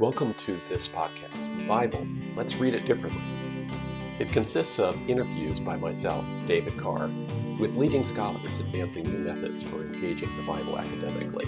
[0.00, 2.08] Welcome to this podcast, The Bible.
[2.34, 3.20] Let's read it differently.
[4.18, 7.08] It consists of interviews by myself, David Carr,
[7.58, 11.44] with leading scholars advancing new methods for engaging the Bible academically.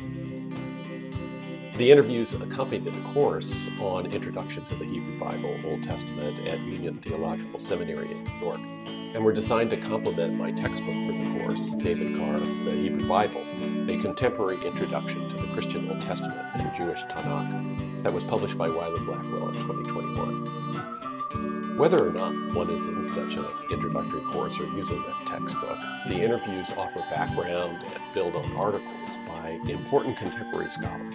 [1.83, 6.99] The interviews accompany the course on Introduction to the Hebrew Bible, Old Testament at Union
[6.99, 11.71] Theological Seminary in New York, and were designed to complement my textbook for the course,
[11.83, 17.01] David Carr, The Hebrew Bible, a contemporary introduction to the Christian Old Testament and Jewish
[17.01, 21.77] Tanakh, that was published by Wiley Blackwell in 2021.
[21.77, 26.23] Whether or not one is in such an introductory course or using that textbook, the
[26.23, 31.13] interviews offer background and build on articles by important contemporary scholars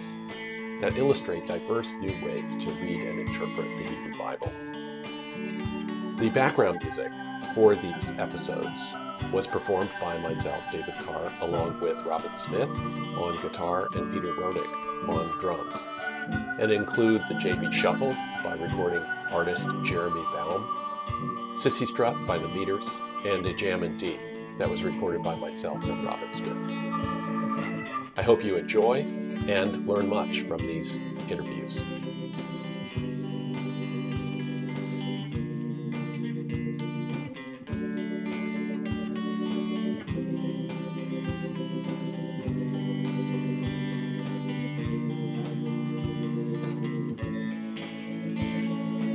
[0.80, 4.52] that illustrate diverse new ways to read and interpret the Hebrew Bible.
[6.18, 7.12] The background music
[7.54, 8.94] for these episodes
[9.32, 12.68] was performed by myself, David Carr, along with Robin Smith
[13.18, 15.76] on guitar and Peter Ronick on drums,
[16.60, 18.12] and include the JB Shuffle
[18.44, 19.02] by recording
[19.32, 22.88] artist Jeremy Baum, Cissy Strut by the Meters,
[23.24, 24.16] and a Jam in D
[24.58, 28.07] that was recorded by myself and Robin Smith.
[28.18, 29.02] I hope you enjoy
[29.46, 30.96] and learn much from these
[31.30, 31.80] interviews.